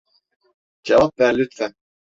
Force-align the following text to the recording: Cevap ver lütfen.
Cevap 0.83 1.17
ver 1.19 1.33
lütfen. 1.37 1.75